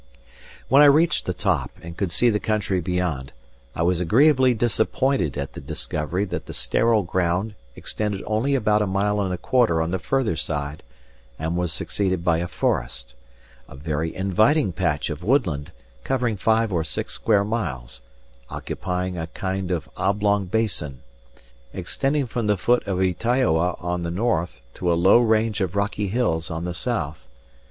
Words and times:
When 0.67 0.81
I 0.81 0.85
reached 0.85 1.27
the 1.27 1.33
top 1.35 1.69
and 1.83 1.95
could 1.95 2.11
see 2.11 2.31
the 2.31 2.39
country 2.39 2.81
beyond, 2.81 3.33
I 3.75 3.83
was 3.83 3.99
agreeably 3.99 4.55
disappointed 4.55 5.37
at 5.37 5.53
the 5.53 5.61
discovery 5.61 6.25
that 6.25 6.47
the 6.47 6.55
sterile 6.55 7.03
ground 7.03 7.53
extended 7.75 8.23
only 8.25 8.55
about 8.55 8.81
a 8.81 8.87
mile 8.87 9.21
and 9.21 9.31
a 9.31 9.37
quarter 9.37 9.79
on 9.79 9.91
the 9.91 9.99
further 9.99 10.35
side, 10.35 10.81
and 11.37 11.55
was 11.55 11.71
succeeded 11.71 12.23
by 12.25 12.39
a 12.39 12.47
forest 12.47 13.13
a 13.69 13.75
very 13.75 14.15
inviting 14.15 14.71
patch 14.71 15.11
of 15.11 15.23
woodland 15.23 15.71
covering 16.03 16.35
five 16.35 16.73
or 16.73 16.83
six 16.83 17.13
square 17.13 17.43
miles, 17.45 18.01
occupying 18.49 19.19
a 19.19 19.27
kind 19.27 19.69
of 19.69 19.87
oblong 19.97 20.45
basin, 20.47 21.03
extending 21.73 22.25
from 22.25 22.47
the 22.47 22.57
foot 22.57 22.81
of 22.87 22.97
Ytaioa 22.99 23.75
on 23.79 24.01
the 24.01 24.09
north 24.09 24.61
to 24.73 24.91
a 24.91 24.95
low 24.97 25.19
range 25.19 25.61
of 25.61 25.75
rocky 25.75 26.07
hills 26.07 26.49
on 26.49 26.65
the 26.65 26.73
south. 26.73 27.27